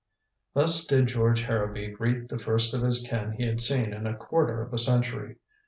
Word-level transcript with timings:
Thus 0.55 0.87
did 0.87 1.09
George 1.09 1.43
Harrowby 1.43 1.89
greet 1.89 2.27
the 2.27 2.39
first 2.39 2.73
of 2.73 2.81
his 2.81 3.05
kin 3.07 3.33
he 3.33 3.45
had 3.45 3.61
seen 3.61 3.93
in 3.93 4.07
a 4.07 4.17
quarter 4.17 4.63
of 4.63 4.73
a 4.73 4.79
century. 4.79 5.35